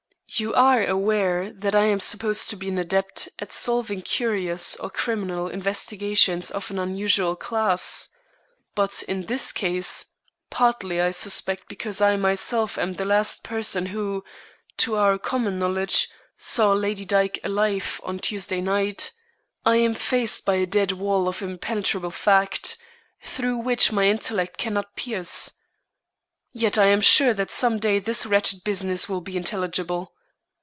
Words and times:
"You 0.33 0.53
are 0.53 0.81
aware 0.85 1.51
that 1.51 1.75
I 1.75 1.83
am 1.87 1.99
supposed 1.99 2.49
to 2.51 2.55
be 2.55 2.69
an 2.69 2.77
adept 2.77 3.27
at 3.39 3.51
solving 3.51 4.01
curious 4.01 4.77
or 4.77 4.89
criminal 4.89 5.49
investigations 5.49 6.49
of 6.49 6.71
an 6.71 6.79
unusual 6.79 7.35
class. 7.35 8.07
But 8.73 9.03
in 9.09 9.25
this 9.25 9.51
case, 9.51 10.05
partly, 10.49 11.01
I 11.01 11.11
suspect, 11.11 11.67
because 11.67 11.99
I 11.99 12.15
myself 12.15 12.77
am 12.77 12.93
the 12.93 13.03
last 13.03 13.43
person 13.43 13.87
who, 13.87 14.23
to 14.77 14.95
our 14.95 15.17
common 15.17 15.59
knowledge, 15.59 16.07
saw 16.37 16.71
Lady 16.71 17.03
Dyke 17.03 17.41
alive 17.43 17.99
on 18.01 18.17
Tuesday 18.17 18.61
night, 18.61 19.11
I 19.65 19.75
am 19.75 19.93
faced 19.93 20.45
by 20.45 20.55
a 20.55 20.65
dead 20.65 20.93
wall 20.93 21.27
of 21.27 21.41
impenetrable 21.41 22.09
fact, 22.11 22.77
through 23.21 23.57
which 23.57 23.91
my 23.91 24.05
intellect 24.07 24.55
cannot 24.57 24.95
pierce. 24.95 25.51
Yet 26.53 26.77
I 26.77 26.85
am 26.85 27.01
sure 27.01 27.33
that 27.33 27.51
some 27.51 27.79
day 27.79 27.99
this 27.99 28.25
wretched 28.25 28.63
business 28.63 29.09
will 29.09 29.21
be 29.21 29.35
intelligible. 29.35 30.13